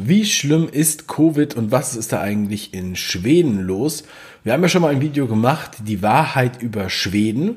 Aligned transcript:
Wie 0.00 0.24
schlimm 0.24 0.68
ist 0.70 1.08
Covid 1.08 1.56
und 1.56 1.72
was 1.72 1.96
ist 1.96 2.12
da 2.12 2.20
eigentlich 2.20 2.72
in 2.72 2.94
Schweden 2.94 3.60
los? 3.60 4.04
Wir 4.44 4.52
haben 4.52 4.62
ja 4.62 4.68
schon 4.68 4.82
mal 4.82 4.92
ein 4.92 5.00
Video 5.00 5.26
gemacht, 5.26 5.72
die 5.80 6.02
Wahrheit 6.02 6.62
über 6.62 6.88
Schweden. 6.88 7.56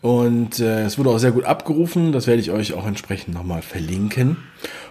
Und 0.00 0.60
äh, 0.60 0.84
es 0.84 0.98
wurde 0.98 1.10
auch 1.10 1.18
sehr 1.18 1.32
gut 1.32 1.42
abgerufen. 1.42 2.12
Das 2.12 2.28
werde 2.28 2.40
ich 2.40 2.52
euch 2.52 2.74
auch 2.74 2.86
entsprechend 2.86 3.34
nochmal 3.34 3.62
verlinken. 3.62 4.36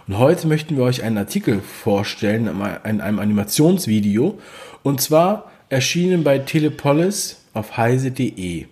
Und 0.08 0.18
heute 0.18 0.46
möchten 0.48 0.76
wir 0.76 0.84
euch 0.84 1.02
einen 1.02 1.18
Artikel 1.18 1.62
vorstellen 1.62 2.50
in 2.84 3.00
einem 3.00 3.20
Animationsvideo. 3.20 4.38
Und 4.84 5.00
zwar 5.00 5.50
erschienen 5.70 6.26
bei 6.26 6.40
Telepolis 6.40 7.46
auf 7.54 7.78
heise.de. 7.78 8.66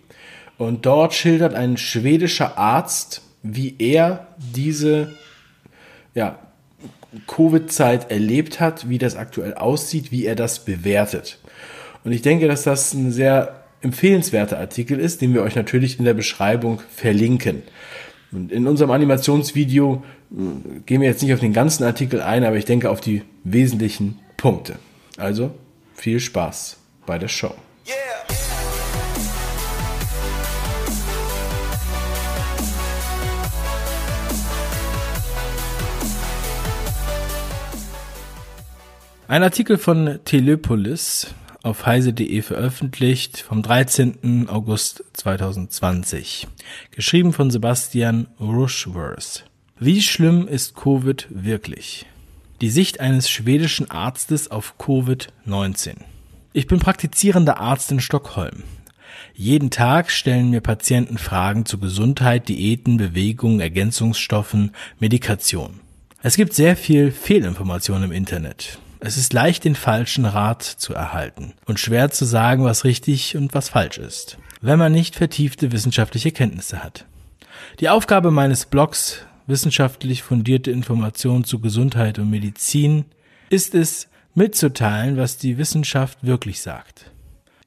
Und 0.58 0.86
dort 0.86 1.14
schildert 1.14 1.54
ein 1.54 1.78
schwedischer 1.78 2.58
Arzt, 2.58 3.22
wie 3.42 3.76
er 3.80 4.28
diese 4.38 5.14
ja, 6.14 6.40
Covid-Zeit 7.28 8.12
erlebt 8.12 8.60
hat, 8.60 8.90
wie 8.90 8.98
das 8.98 9.16
aktuell 9.16 9.54
aussieht, 9.54 10.12
wie 10.12 10.26
er 10.26 10.36
das 10.36 10.66
bewertet. 10.66 11.40
Und 12.04 12.12
ich 12.12 12.22
denke, 12.22 12.48
dass 12.48 12.64
das 12.64 12.94
ein 12.94 13.12
sehr 13.12 13.64
empfehlenswerter 13.82 14.58
Artikel 14.60 15.00
ist, 15.00 15.22
den 15.22 15.34
wir 15.34 15.44
euch 15.44 15.56
natürlich 15.56 16.00
in 16.00 16.06
der 16.06 16.14
Beschreibung 16.14 16.82
verlinken. 16.94 17.64
Und 18.32 18.52
in 18.52 18.68
unserem 18.68 18.92
Animationsvideo 18.92 20.04
äh, 20.32 20.80
gehen 20.86 21.02
wir 21.02 21.08
jetzt 21.08 21.22
nicht 21.22 21.34
auf 21.34 21.40
den 21.40 21.54
ganzen 21.54 21.84
Artikel 21.84 22.22
ein, 22.22 22.44
aber 22.44 22.58
ich 22.58 22.66
denke 22.66 22.90
auf 22.90 23.02
die 23.02 23.24
wesentlichen 23.44 24.20
Punkte. 24.36 24.76
Also 25.18 25.52
viel 25.96 26.20
Spaß 26.20 26.78
bei 27.06 27.18
der 27.18 27.30
Show. 27.30 27.54
Ein 39.30 39.44
Artikel 39.44 39.78
von 39.78 40.20
Telepolis 40.24 41.36
auf 41.62 41.86
heise.de 41.86 42.42
veröffentlicht 42.42 43.40
vom 43.42 43.62
13. 43.62 44.48
August 44.48 45.04
2020. 45.12 46.48
Geschrieben 46.92 47.34
von 47.34 47.52
Sebastian 47.52 48.28
Rushworth. 48.40 49.44
Wie 49.80 50.02
schlimm 50.02 50.48
ist 50.48 50.78
Covid 50.78 51.28
wirklich? 51.30 52.06
Die 52.62 52.70
Sicht 52.70 53.02
eines 53.02 53.30
schwedischen 53.30 53.92
Arztes 53.92 54.50
auf 54.50 54.76
Covid-19. 54.80 55.96
Ich 56.54 56.68
bin 56.68 56.80
praktizierender 56.80 57.60
Arzt 57.60 57.92
in 57.92 58.00
Stockholm. 58.00 58.64
Jeden 59.34 59.72
Tag 59.72 60.10
stellen 60.10 60.52
mir 60.52 60.62
Patienten 60.62 61.18
Fragen 61.18 61.66
zu 61.66 61.80
Gesundheit, 61.80 62.48
Diäten, 62.48 62.96
Bewegung, 62.96 63.60
Ergänzungsstoffen, 63.60 64.72
Medikation. 65.00 65.82
Es 66.24 66.38
gibt 66.38 66.54
sehr 66.54 66.78
viel 66.78 67.12
Fehlinformation 67.12 68.04
im 68.04 68.14
Internet. 68.14 68.80
Es 69.00 69.18
ist 69.18 69.34
leicht, 69.34 69.64
den 69.64 69.76
falschen 69.76 70.26
Rat 70.26 70.64
zu 70.64 70.94
erhalten 70.94 71.54
und 71.66 71.80
schwer 71.80 72.10
zu 72.10 72.26
sagen, 72.26 72.64
was 72.64 72.84
richtig 72.84 73.38
und 73.38 73.54
was 73.54 73.70
falsch 73.70 74.00
ist, 74.00 74.38
wenn 74.62 74.80
man 74.80 74.92
nicht 74.92 75.16
vertiefte 75.16 75.72
wissenschaftliche 75.72 76.32
Kenntnisse 76.32 76.84
hat. 76.84 77.06
Die 77.80 77.90
Aufgabe 77.90 78.32
meines 78.32 78.66
Blogs, 78.66 79.26
wissenschaftlich 79.46 80.24
fundierte 80.24 80.72
Informationen 80.72 81.44
zu 81.44 81.60
Gesundheit 81.60 82.18
und 82.18 82.30
Medizin, 82.30 83.06
ist 83.50 83.76
es, 83.76 84.08
mitzuteilen, 84.34 85.18
was 85.18 85.38
die 85.38 85.58
Wissenschaft 85.58 86.20
wirklich 86.22 86.62
sagt. 86.62 87.12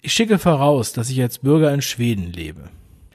Ich 0.03 0.13
schicke 0.13 0.39
voraus, 0.39 0.93
dass 0.93 1.11
ich 1.11 1.21
als 1.21 1.39
Bürger 1.39 1.73
in 1.73 1.83
Schweden 1.83 2.33
lebe 2.33 2.71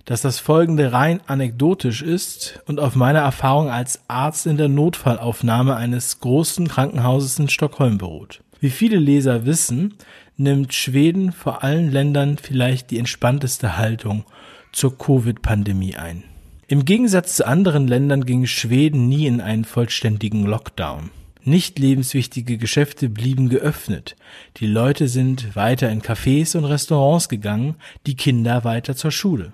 dass 0.06 0.22
das 0.22 0.40
folgende 0.40 0.94
rein 0.94 1.20
anekdotisch 1.26 2.02
ist 2.02 2.62
und 2.68 2.80
auf 2.80 2.96
meiner 2.96 3.20
Erfahrung 3.20 3.70
als 3.70 4.02
Arzt 4.08 4.46
in 4.46 4.58
der 4.58 4.70
Notfallaufnahme 4.70 5.76
eines 5.76 6.20
großen 6.20 6.68
Krankenhauses 6.68 7.40
in 7.40 7.50
Stockholm 7.50 7.98
beruht. 7.98 8.42
Wie 8.60 8.70
viele 8.70 8.98
Leser 8.98 9.46
wissen, 9.46 9.96
nimmt 10.38 10.74
Schweden 10.74 11.32
vor 11.32 11.64
allen 11.64 11.92
Ländern 11.92 12.38
vielleicht 12.38 12.92
die 12.92 13.00
entspannteste 13.00 13.78
Haltung 13.78 14.26
zur 14.72 14.98
Covid-Pandemie 14.98 15.96
ein. 15.96 16.24
Im 16.68 16.86
Gegensatz 16.86 17.36
zu 17.36 17.48
anderen 17.48 17.88
Ländern 17.88 18.26
ging 18.26 18.46
Schweden 18.46 19.08
nie 19.08 19.28
in 19.28 19.42
einen 19.42 19.66
vollständigen 19.66 20.46
Lockdown. 20.46 21.10
Nicht 21.44 21.78
lebenswichtige 21.78 22.58
Geschäfte 22.58 23.08
blieben 23.08 23.50
geöffnet. 23.50 24.16
Die 24.58 24.66
Leute 24.66 25.08
sind 25.08 25.56
weiter 25.56 25.92
in 25.92 26.02
Cafés 26.02 26.58
und 26.58 26.66
Restaurants 26.66 27.30
gegangen, 27.30 27.76
die 28.08 28.16
Kinder 28.16 28.64
weiter 28.64 28.96
zur 28.96 29.12
Schule 29.12 29.54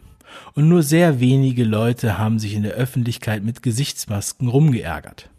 und 0.53 0.67
nur 0.67 0.83
sehr 0.83 1.19
wenige 1.19 1.63
Leute 1.63 2.17
haben 2.17 2.39
sich 2.39 2.53
in 2.53 2.63
der 2.63 2.73
Öffentlichkeit 2.73 3.43
mit 3.43 3.63
Gesichtsmasken 3.63 4.47
rumgeärgert. 4.47 5.29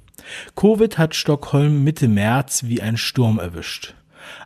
Covid 0.55 0.99
hat 0.99 1.15
Stockholm 1.15 1.85
Mitte 1.85 2.09
März 2.09 2.65
wie 2.65 2.83
ein 2.83 2.97
Sturm 2.97 3.39
erwischt. 3.39 3.95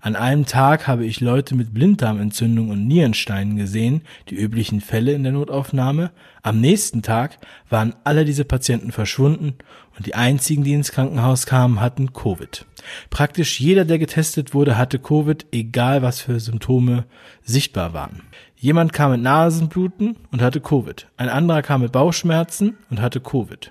An 0.00 0.16
einem 0.16 0.46
Tag 0.46 0.86
habe 0.86 1.04
ich 1.04 1.20
Leute 1.20 1.54
mit 1.54 1.74
Blinddarmentzündung 1.74 2.70
und 2.70 2.86
Nierensteinen 2.86 3.56
gesehen, 3.56 4.02
die 4.28 4.36
üblichen 4.36 4.80
Fälle 4.80 5.12
in 5.12 5.22
der 5.22 5.32
Notaufnahme. 5.32 6.12
Am 6.42 6.60
nächsten 6.60 7.02
Tag 7.02 7.38
waren 7.68 7.94
alle 8.04 8.24
diese 8.24 8.44
Patienten 8.44 8.92
verschwunden 8.92 9.54
und 9.96 10.06
die 10.06 10.14
einzigen, 10.14 10.64
die 10.64 10.72
ins 10.72 10.92
Krankenhaus 10.92 11.46
kamen, 11.46 11.80
hatten 11.80 12.12
Covid. 12.12 12.66
Praktisch 13.10 13.60
jeder, 13.60 13.84
der 13.84 13.98
getestet 13.98 14.54
wurde, 14.54 14.78
hatte 14.78 14.98
Covid, 14.98 15.46
egal 15.52 16.02
was 16.02 16.20
für 16.20 16.38
Symptome 16.40 17.04
sichtbar 17.42 17.92
waren. 17.92 18.22
Jemand 18.58 18.92
kam 18.92 19.12
mit 19.12 19.20
Nasenbluten 19.20 20.16
und 20.32 20.40
hatte 20.40 20.60
Covid. 20.60 21.06
Ein 21.18 21.28
anderer 21.28 21.62
kam 21.62 21.82
mit 21.82 21.92
Bauchschmerzen 21.92 22.78
und 22.88 23.02
hatte 23.02 23.20
Covid. 23.20 23.70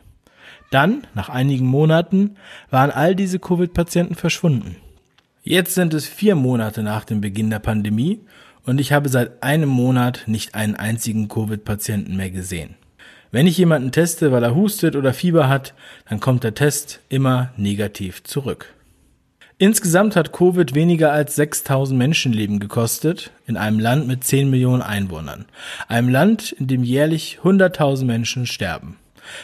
Dann, 0.69 1.07
nach 1.16 1.29
einigen 1.29 1.66
Monaten, 1.66 2.35
waren 2.69 2.91
all 2.91 3.16
diese 3.16 3.40
Covid-Patienten 3.40 4.16
verschwunden. 4.16 4.75
Jetzt 5.44 5.74
sind 5.74 5.94
es 5.94 6.07
vier 6.07 6.35
Monate 6.35 6.84
nach 6.84 7.03
dem 7.03 7.22
Beginn 7.22 7.50
der 7.50 7.59
Pandemie 7.59 8.19
und 8.66 8.79
ich 8.79 8.91
habe 8.94 9.09
seit 9.09 9.41
einem 9.44 9.69
Monat 9.69 10.24
nicht 10.28 10.53
einen 10.56 10.75
einzigen 10.75 11.29
Covid-Patienten 11.29 12.16
mehr 12.16 12.31
gesehen. 12.31 12.75
Wenn 13.31 13.47
ich 13.47 13.57
jemanden 13.57 13.91
teste, 13.91 14.31
weil 14.31 14.44
er 14.44 14.56
hustet 14.56 14.95
oder 14.95 15.13
Fieber 15.13 15.50
hat, 15.50 15.74
dann 16.07 16.19
kommt 16.19 16.44
der 16.44 16.53
Test 16.53 17.01
immer 17.09 17.51
negativ 17.57 18.24
zurück. 18.24 18.75
Insgesamt 19.57 20.17
hat 20.17 20.33
Covid 20.33 20.75
weniger 20.75 21.13
als 21.13 21.35
6000 21.35 21.97
Menschenleben 21.97 22.59
gekostet 22.59 23.31
in 23.47 23.55
einem 23.55 23.79
Land 23.79 24.05
mit 24.05 24.25
10 24.25 24.49
Millionen 24.49 24.81
Einwohnern. 24.81 25.45
Einem 25.88 26.09
Land, 26.09 26.51
in 26.51 26.67
dem 26.67 26.83
jährlich 26.83 27.39
100.000 27.41 28.03
Menschen 28.03 28.47
sterben. 28.47 28.97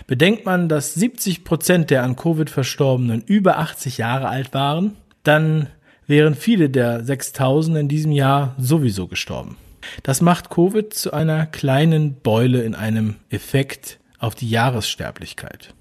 Bedenkt 0.07 0.45
man, 0.45 0.67
dass 0.67 0.93
70 0.95 1.45
Prozent 1.45 1.89
der 1.91 2.03
an 2.03 2.17
Covid 2.17 2.49
Verstorbenen 2.49 3.21
über 3.25 3.57
80 3.57 3.99
Jahre 3.99 4.27
alt 4.27 4.53
waren, 4.53 4.97
dann 5.23 5.67
wären 6.07 6.35
viele 6.35 6.69
der 6.69 7.05
6000 7.05 7.77
in 7.77 7.87
diesem 7.87 8.11
Jahr 8.11 8.53
sowieso 8.59 9.07
gestorben. 9.07 9.55
Das 10.03 10.19
macht 10.19 10.49
Covid 10.49 10.93
zu 10.93 11.13
einer 11.13 11.45
kleinen 11.45 12.15
Beule 12.15 12.63
in 12.63 12.75
einem 12.75 13.15
Effekt 13.29 13.97
auf 14.19 14.35
die 14.35 14.49
Jahressterblichkeit. 14.49 15.73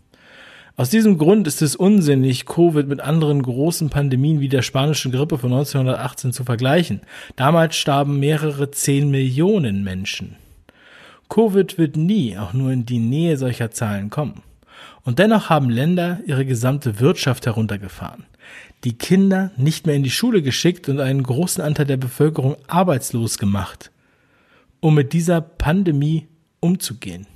Aus 0.81 0.89
diesem 0.89 1.19
Grund 1.19 1.47
ist 1.47 1.61
es 1.61 1.77
unsinnig, 1.77 2.47
Covid 2.47 2.89
mit 2.89 3.03
anderen 3.03 3.43
großen 3.43 3.91
Pandemien 3.91 4.41
wie 4.41 4.49
der 4.49 4.63
spanischen 4.63 5.13
Grippe 5.13 5.37
von 5.37 5.53
1918 5.53 6.33
zu 6.33 6.43
vergleichen. 6.43 7.03
Damals 7.37 7.77
starben 7.77 8.19
mehrere 8.19 8.71
zehn 8.71 9.11
Millionen 9.11 9.85
Menschen. 9.85 10.37
Covid 11.29 11.77
wird 11.77 11.99
nie 11.99 12.39
auch 12.39 12.55
nur 12.55 12.73
in 12.73 12.87
die 12.87 12.99
Nähe 12.99 13.37
solcher 13.37 13.71
Zahlen 13.71 14.09
kommen. 14.09 14.41
Und 15.03 15.19
dennoch 15.19 15.51
haben 15.51 15.69
Länder 15.69 16.21
ihre 16.27 16.47
gesamte 16.47 16.99
Wirtschaft 16.99 17.45
heruntergefahren 17.45 18.25
die 18.85 18.97
Kinder 18.97 19.51
nicht 19.59 19.87
mehr 19.87 19.97
in 19.97 20.03
die 20.03 20.11
Schule 20.11 20.41
geschickt 20.41 20.89
und 20.89 20.99
einen 20.99 21.23
großen 21.23 21.63
Anteil 21.63 21.85
der 21.85 21.99
Bevölkerung 21.99 22.57
arbeitslos 22.69 23.37
gemacht, 23.37 23.91
um 24.81 24.95
mit 24.95 25.13
dieser 25.13 25.43
Pandemie 25.43 26.27
umzugehen. 26.61 27.27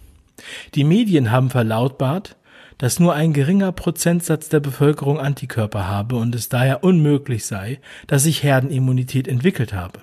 Die 0.74 0.84
Medien 0.84 1.30
haben 1.30 1.50
verlautbart, 1.50 2.36
dass 2.78 3.00
nur 3.00 3.14
ein 3.14 3.32
geringer 3.32 3.72
Prozentsatz 3.72 4.48
der 4.48 4.60
Bevölkerung 4.60 5.18
Antikörper 5.18 5.86
habe 5.86 6.16
und 6.16 6.34
es 6.34 6.48
daher 6.48 6.84
unmöglich 6.84 7.46
sei, 7.46 7.80
dass 8.06 8.24
sich 8.24 8.42
Herdenimmunität 8.42 9.28
entwickelt 9.28 9.72
habe. 9.72 10.00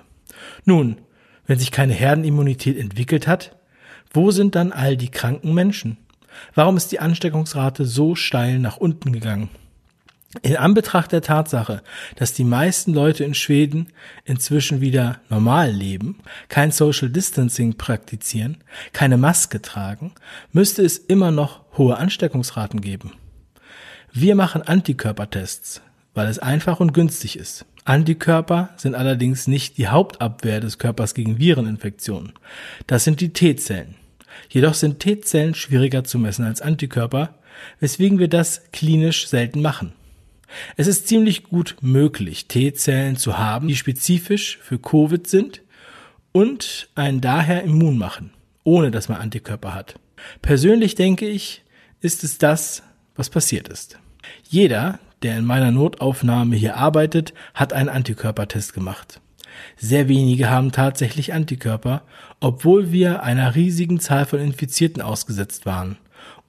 Nun, 0.64 0.96
wenn 1.46 1.58
sich 1.58 1.70
keine 1.70 1.92
Herdenimmunität 1.92 2.78
entwickelt 2.78 3.26
hat, 3.26 3.56
wo 4.12 4.30
sind 4.30 4.54
dann 4.54 4.72
all 4.72 4.96
die 4.96 5.10
kranken 5.10 5.54
Menschen? 5.54 5.96
Warum 6.54 6.76
ist 6.76 6.92
die 6.92 7.00
Ansteckungsrate 7.00 7.84
so 7.84 8.14
steil 8.14 8.58
nach 8.58 8.76
unten 8.76 9.12
gegangen? 9.12 9.48
In 10.40 10.56
Anbetracht 10.56 11.12
der 11.12 11.20
Tatsache, 11.20 11.82
dass 12.16 12.32
die 12.32 12.44
meisten 12.44 12.94
Leute 12.94 13.22
in 13.22 13.34
Schweden 13.34 13.88
inzwischen 14.24 14.80
wieder 14.80 15.20
normal 15.28 15.70
leben, 15.70 16.20
kein 16.48 16.70
Social 16.70 17.10
Distancing 17.10 17.74
praktizieren, 17.74 18.56
keine 18.94 19.18
Maske 19.18 19.60
tragen, 19.60 20.12
müsste 20.50 20.82
es 20.82 20.96
immer 20.96 21.30
noch 21.30 21.60
hohe 21.76 21.98
Ansteckungsraten 21.98 22.80
geben. 22.80 23.12
Wir 24.10 24.34
machen 24.34 24.62
Antikörpertests, 24.62 25.82
weil 26.14 26.28
es 26.28 26.38
einfach 26.38 26.80
und 26.80 26.94
günstig 26.94 27.38
ist. 27.38 27.66
Antikörper 27.84 28.70
sind 28.76 28.94
allerdings 28.94 29.46
nicht 29.48 29.76
die 29.76 29.88
Hauptabwehr 29.88 30.60
des 30.60 30.78
Körpers 30.78 31.14
gegen 31.14 31.38
Vireninfektionen. 31.38 32.32
Das 32.86 33.04
sind 33.04 33.20
die 33.20 33.34
T-Zellen. 33.34 33.96
Jedoch 34.48 34.74
sind 34.74 35.00
T-Zellen 35.00 35.54
schwieriger 35.54 36.04
zu 36.04 36.18
messen 36.18 36.46
als 36.46 36.62
Antikörper, 36.62 37.34
weswegen 37.80 38.18
wir 38.18 38.28
das 38.28 38.62
klinisch 38.72 39.28
selten 39.28 39.60
machen. 39.60 39.92
Es 40.76 40.86
ist 40.86 41.08
ziemlich 41.08 41.44
gut 41.44 41.76
möglich, 41.80 42.46
T-Zellen 42.46 43.16
zu 43.16 43.38
haben, 43.38 43.68
die 43.68 43.76
spezifisch 43.76 44.58
für 44.62 44.78
Covid 44.78 45.26
sind 45.26 45.62
und 46.32 46.88
einen 46.94 47.20
daher 47.20 47.62
immun 47.62 47.98
machen, 47.98 48.32
ohne 48.64 48.90
dass 48.90 49.08
man 49.08 49.20
Antikörper 49.20 49.74
hat. 49.74 49.98
Persönlich 50.40 50.94
denke 50.94 51.26
ich, 51.26 51.62
ist 52.00 52.24
es 52.24 52.38
das, 52.38 52.82
was 53.14 53.30
passiert 53.30 53.68
ist. 53.68 53.98
Jeder, 54.48 54.98
der 55.22 55.38
in 55.38 55.44
meiner 55.44 55.70
Notaufnahme 55.70 56.56
hier 56.56 56.76
arbeitet, 56.76 57.34
hat 57.54 57.72
einen 57.72 57.88
Antikörpertest 57.88 58.72
gemacht. 58.72 59.20
Sehr 59.76 60.08
wenige 60.08 60.50
haben 60.50 60.72
tatsächlich 60.72 61.32
Antikörper, 61.32 62.02
obwohl 62.40 62.90
wir 62.92 63.22
einer 63.22 63.54
riesigen 63.54 64.00
Zahl 64.00 64.26
von 64.26 64.40
Infizierten 64.40 65.02
ausgesetzt 65.02 65.66
waren. 65.66 65.98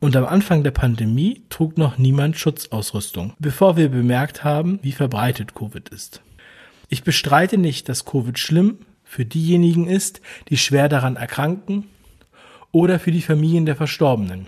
Und 0.03 0.17
am 0.17 0.25
Anfang 0.25 0.65
der 0.65 0.71
Pandemie 0.71 1.43
trug 1.47 1.77
noch 1.77 1.97
niemand 1.97 2.35
Schutzausrüstung, 2.37 3.35
bevor 3.39 3.77
wir 3.77 3.87
bemerkt 3.87 4.43
haben, 4.43 4.79
wie 4.81 4.91
verbreitet 4.91 5.55
Covid 5.55 5.87
ist. 5.87 6.21
Ich 6.89 7.05
bestreite 7.05 7.57
nicht, 7.57 7.87
dass 7.87 8.03
Covid 8.03 8.37
schlimm 8.37 8.79
für 9.05 9.23
diejenigen 9.23 9.87
ist, 9.87 10.19
die 10.49 10.57
schwer 10.57 10.89
daran 10.89 11.15
erkranken 11.15 11.85
oder 12.73 12.99
für 12.99 13.13
die 13.13 13.21
Familien 13.21 13.65
der 13.65 13.77
Verstorbenen. 13.77 14.47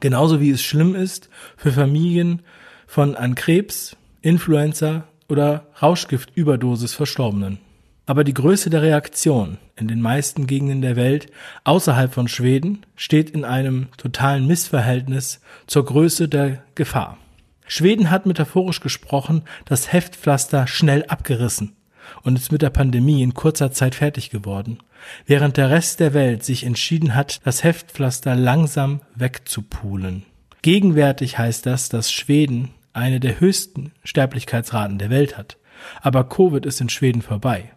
Genauso 0.00 0.40
wie 0.40 0.48
es 0.48 0.62
schlimm 0.62 0.94
ist 0.94 1.28
für 1.58 1.72
Familien 1.72 2.40
von 2.86 3.16
an 3.16 3.34
Krebs, 3.34 3.98
Influenza 4.22 5.04
oder 5.28 5.66
Rauschgiftüberdosis 5.82 6.94
Verstorbenen. 6.94 7.58
Aber 8.06 8.24
die 8.24 8.34
Größe 8.34 8.70
der 8.70 8.82
Reaktion 8.82 9.58
in 9.76 9.88
den 9.88 10.00
meisten 10.00 10.46
Gegenden 10.46 10.82
der 10.82 10.96
Welt 10.96 11.28
außerhalb 11.64 12.12
von 12.12 12.28
Schweden 12.28 12.84
steht 12.96 13.30
in 13.30 13.44
einem 13.44 13.88
totalen 13.96 14.46
Missverhältnis 14.46 15.40
zur 15.66 15.84
Größe 15.84 16.28
der 16.28 16.62
Gefahr. 16.74 17.18
Schweden 17.66 18.10
hat 18.10 18.26
metaphorisch 18.26 18.80
gesprochen 18.80 19.42
das 19.64 19.92
Heftpflaster 19.92 20.66
schnell 20.66 21.04
abgerissen 21.06 21.76
und 22.22 22.36
ist 22.36 22.50
mit 22.50 22.62
der 22.62 22.70
Pandemie 22.70 23.22
in 23.22 23.34
kurzer 23.34 23.70
Zeit 23.70 23.94
fertig 23.94 24.30
geworden, 24.30 24.78
während 25.26 25.56
der 25.56 25.70
Rest 25.70 26.00
der 26.00 26.12
Welt 26.12 26.44
sich 26.44 26.64
entschieden 26.64 27.14
hat, 27.14 27.40
das 27.44 27.62
Heftpflaster 27.62 28.34
langsam 28.34 29.00
wegzupulen. 29.14 30.24
Gegenwärtig 30.62 31.38
heißt 31.38 31.64
das, 31.64 31.88
dass 31.88 32.12
Schweden 32.12 32.70
eine 32.92 33.20
der 33.20 33.40
höchsten 33.40 33.92
Sterblichkeitsraten 34.04 34.98
der 34.98 35.10
Welt 35.10 35.38
hat. 35.38 35.56
Aber 36.02 36.28
Covid 36.28 36.66
ist 36.66 36.80
in 36.80 36.88
Schweden 36.88 37.22
vorbei. 37.22 37.70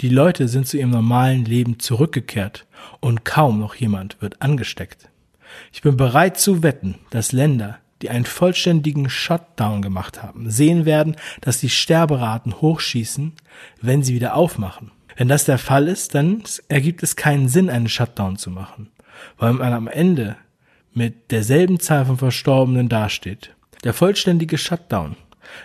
Die 0.00 0.08
Leute 0.08 0.48
sind 0.48 0.66
zu 0.66 0.78
ihrem 0.78 0.90
normalen 0.90 1.44
Leben 1.44 1.78
zurückgekehrt 1.78 2.66
und 3.00 3.24
kaum 3.24 3.58
noch 3.58 3.74
jemand 3.74 4.20
wird 4.20 4.42
angesteckt. 4.42 5.08
Ich 5.72 5.82
bin 5.82 5.96
bereit 5.96 6.38
zu 6.38 6.62
wetten, 6.62 6.96
dass 7.10 7.32
Länder, 7.32 7.78
die 8.00 8.10
einen 8.10 8.24
vollständigen 8.24 9.08
Shutdown 9.08 9.82
gemacht 9.82 10.22
haben, 10.22 10.50
sehen 10.50 10.84
werden, 10.84 11.16
dass 11.40 11.60
die 11.60 11.70
Sterberaten 11.70 12.60
hochschießen, 12.60 13.32
wenn 13.80 14.02
sie 14.02 14.14
wieder 14.14 14.34
aufmachen. 14.34 14.90
Wenn 15.16 15.28
das 15.28 15.44
der 15.44 15.58
Fall 15.58 15.88
ist, 15.88 16.14
dann 16.14 16.42
ergibt 16.68 17.02
es 17.02 17.16
keinen 17.16 17.48
Sinn, 17.48 17.70
einen 17.70 17.88
Shutdown 17.88 18.36
zu 18.36 18.50
machen, 18.50 18.90
weil 19.38 19.52
man 19.52 19.72
am 19.72 19.88
Ende 19.88 20.36
mit 20.94 21.30
derselben 21.30 21.80
Zahl 21.80 22.06
von 22.06 22.18
Verstorbenen 22.18 22.88
dasteht. 22.88 23.54
Der 23.84 23.94
vollständige 23.94 24.58
Shutdown 24.58 25.16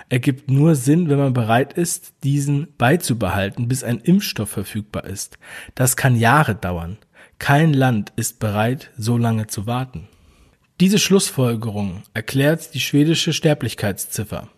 ergibt 0.10 0.50
nur 0.50 0.76
Sinn, 0.76 1.10
wenn 1.10 1.18
man 1.18 1.34
bereit 1.34 1.74
ist, 1.74 2.14
diesen 2.24 2.76
beizubehalten, 2.78 3.68
bis 3.68 3.84
ein 3.84 4.00
Impfstoff 4.00 4.50
verfügbar 4.50 5.06
ist. 5.06 5.38
Das 5.76 5.96
kann 5.96 6.16
Jahre 6.16 6.56
dauern. 6.56 6.98
Kein 7.40 7.74
Land 7.74 8.14
ist 8.16 8.40
bereit, 8.40 8.92
so 8.98 9.18
lange 9.18 9.48
zu 9.48 9.68
warten. 9.68 10.08
Diese 10.80 11.00
Schlussfolgerung 11.00 12.04
erklärt 12.14 12.74
die 12.74 12.80
schwedische 12.80 13.34
Sterblichkeitsziffer. 13.34 14.50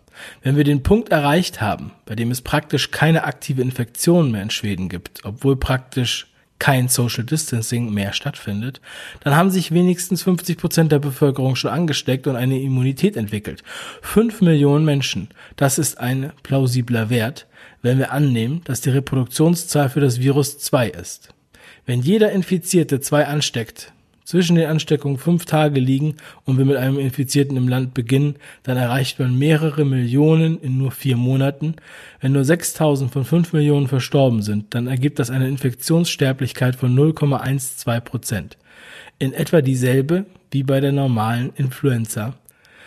Wenn 0.42 0.56
wir 0.56 0.64
den 0.64 0.82
Punkt 0.82 1.10
erreicht 1.10 1.60
haben, 1.60 1.92
bei 2.04 2.14
dem 2.14 2.30
es 2.30 2.42
praktisch 2.42 2.90
keine 2.90 3.24
aktive 3.24 3.62
Infektion 3.62 4.30
mehr 4.30 4.42
in 4.42 4.50
Schweden 4.50 4.88
gibt, 4.88 5.24
obwohl 5.24 5.56
praktisch 5.56 6.29
kein 6.60 6.86
Social 6.86 7.24
Distancing 7.24 7.92
mehr 7.92 8.12
stattfindet, 8.12 8.80
dann 9.24 9.34
haben 9.34 9.50
sich 9.50 9.72
wenigstens 9.72 10.22
50 10.22 10.56
Prozent 10.56 10.92
der 10.92 11.00
Bevölkerung 11.00 11.56
schon 11.56 11.72
angesteckt 11.72 12.28
und 12.28 12.36
eine 12.36 12.60
Immunität 12.60 13.16
entwickelt. 13.16 13.64
Fünf 14.02 14.40
Millionen 14.40 14.84
Menschen, 14.84 15.30
das 15.56 15.78
ist 15.78 15.98
ein 15.98 16.32
plausibler 16.44 17.10
Wert, 17.10 17.48
wenn 17.82 17.98
wir 17.98 18.12
annehmen, 18.12 18.60
dass 18.64 18.82
die 18.82 18.90
Reproduktionszahl 18.90 19.88
für 19.88 20.00
das 20.00 20.20
Virus 20.20 20.58
zwei 20.58 20.88
ist. 20.88 21.30
Wenn 21.86 22.02
jeder 22.02 22.30
Infizierte 22.30 23.00
zwei 23.00 23.26
ansteckt, 23.26 23.92
zwischen 24.30 24.54
den 24.54 24.68
Ansteckungen 24.68 25.18
fünf 25.18 25.44
Tage 25.44 25.80
liegen 25.80 26.14
und 26.44 26.56
wir 26.56 26.64
mit 26.64 26.76
einem 26.76 27.00
Infizierten 27.00 27.56
im 27.56 27.66
Land 27.66 27.94
beginnen, 27.94 28.36
dann 28.62 28.76
erreicht 28.76 29.18
man 29.18 29.36
mehrere 29.36 29.84
Millionen 29.84 30.60
in 30.60 30.78
nur 30.78 30.92
vier 30.92 31.16
Monaten. 31.16 31.74
Wenn 32.20 32.30
nur 32.30 32.44
6000 32.44 33.12
von 33.12 33.24
fünf 33.24 33.52
Millionen 33.52 33.88
verstorben 33.88 34.42
sind, 34.42 34.72
dann 34.72 34.86
ergibt 34.86 35.18
das 35.18 35.30
eine 35.30 35.48
Infektionssterblichkeit 35.48 36.76
von 36.76 36.96
0,12 36.96 38.00
Prozent. 38.02 38.56
In 39.18 39.32
etwa 39.32 39.62
dieselbe 39.62 40.26
wie 40.52 40.62
bei 40.62 40.78
der 40.78 40.92
normalen 40.92 41.50
Influenza, 41.56 42.34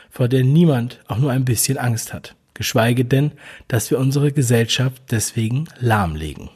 vor 0.10 0.30
der 0.30 0.46
niemand 0.46 1.02
auch 1.10 1.18
nur 1.18 1.32
ein 1.32 1.44
bisschen 1.44 1.78
Angst 1.78 2.14
hat. 2.14 2.36
Geschweige 2.54 3.04
denn, 3.04 3.34
dass 3.68 3.92
wir 3.92 4.00
unsere 4.00 4.32
Gesellschaft 4.32 5.04
deswegen 5.12 5.66
lahmlegen. 5.82 6.50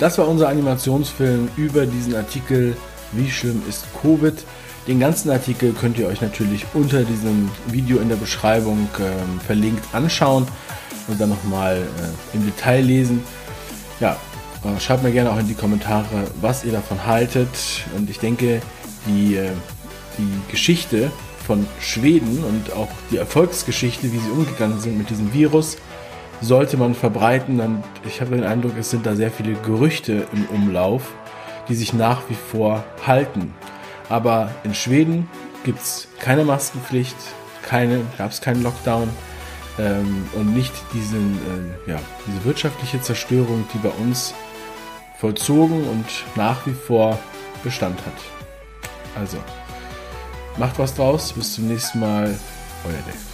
Das 0.00 0.16
war 0.16 0.26
unser 0.26 0.48
Animationsfilm 0.48 1.50
über 1.58 1.84
diesen 1.84 2.16
Artikel, 2.16 2.74
wie 3.12 3.30
schlimm 3.30 3.62
ist 3.68 3.84
Covid. 4.00 4.32
Den 4.86 4.98
ganzen 4.98 5.30
Artikel 5.30 5.74
könnt 5.74 5.98
ihr 5.98 6.06
euch 6.06 6.22
natürlich 6.22 6.64
unter 6.72 7.04
diesem 7.04 7.50
Video 7.66 7.98
in 7.98 8.08
der 8.08 8.16
Beschreibung 8.16 8.88
äh, 8.98 9.44
verlinkt 9.44 9.84
anschauen 9.94 10.48
und 11.06 11.20
dann 11.20 11.28
nochmal 11.28 11.76
äh, 11.76 12.36
im 12.36 12.46
Detail 12.46 12.80
lesen. 12.80 13.22
Ja, 14.00 14.16
äh, 14.64 14.80
schreibt 14.80 15.02
mir 15.02 15.12
gerne 15.12 15.32
auch 15.32 15.38
in 15.38 15.48
die 15.48 15.54
Kommentare, 15.54 16.24
was 16.40 16.64
ihr 16.64 16.72
davon 16.72 17.04
haltet. 17.04 17.50
Und 17.94 18.08
ich 18.08 18.18
denke, 18.18 18.62
die, 19.06 19.36
äh, 19.36 19.50
die 20.16 20.50
Geschichte 20.50 21.12
von 21.46 21.66
Schweden 21.78 22.42
und 22.42 22.72
auch 22.72 22.88
die 23.10 23.18
Erfolgsgeschichte, 23.18 24.10
wie 24.10 24.18
sie 24.18 24.30
umgegangen 24.30 24.80
sind 24.80 24.96
mit 24.96 25.10
diesem 25.10 25.34
Virus, 25.34 25.76
sollte 26.40 26.76
man 26.76 26.94
verbreiten. 26.94 27.60
Und 27.60 27.82
ich 28.06 28.20
habe 28.20 28.36
den 28.36 28.44
Eindruck, 28.44 28.72
es 28.78 28.90
sind 28.90 29.06
da 29.06 29.14
sehr 29.14 29.30
viele 29.30 29.54
Gerüchte 29.54 30.26
im 30.32 30.46
Umlauf, 30.46 31.12
die 31.68 31.74
sich 31.74 31.92
nach 31.92 32.22
wie 32.28 32.34
vor 32.34 32.84
halten. 33.06 33.54
Aber 34.08 34.50
in 34.64 34.74
Schweden 34.74 35.28
gibt 35.64 35.80
es 35.80 36.08
keine 36.18 36.44
Maskenpflicht, 36.44 37.16
keine, 37.62 38.00
gab 38.18 38.30
es 38.30 38.40
keinen 38.40 38.62
Lockdown 38.62 39.08
ähm, 39.78 40.28
und 40.34 40.54
nicht 40.54 40.72
diesen, 40.92 41.38
äh, 41.86 41.92
ja, 41.92 42.00
diese 42.26 42.44
wirtschaftliche 42.44 43.00
Zerstörung, 43.00 43.66
die 43.72 43.78
bei 43.78 43.90
uns 44.00 44.34
vollzogen 45.18 45.86
und 45.88 46.06
nach 46.34 46.66
wie 46.66 46.72
vor 46.72 47.18
Bestand 47.62 47.98
hat. 48.00 49.20
Also, 49.20 49.36
macht 50.56 50.78
was 50.78 50.94
draus. 50.94 51.32
Bis 51.32 51.54
zum 51.54 51.68
nächsten 51.68 52.00
Mal. 52.00 52.34
Euer 52.84 52.92
Dave. 53.06 53.29